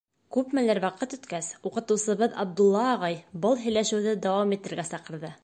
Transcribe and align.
Күпмелер 0.35 0.79
ваҡыт 0.85 1.13
үткәс, 1.17 1.49
уҡытыусыбыҙ 1.71 2.39
Абдулла 2.45 2.87
ағай 2.95 3.21
был 3.45 3.61
һөйләшеүҙе 3.67 4.19
дауам 4.27 4.59
итергә 4.59 4.89
саҡырҙы. 4.95 5.35